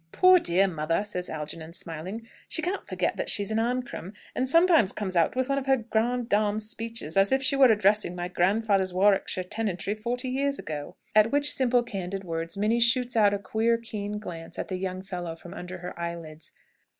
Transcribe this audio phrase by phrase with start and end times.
[0.11, 4.49] "Poor dear mother," says Algernon, smiling, "she can't forget that she is an Ancram; and
[4.49, 8.15] sometimes comes out with one of her grande dame speeches, as if she were addressing
[8.15, 13.31] my grandfather's Warwickshire tenantry forty years ago!" At which simple, candid words Minnie shoots out
[13.35, 16.51] a queer, keen glance at the young fellow from under her eyelids.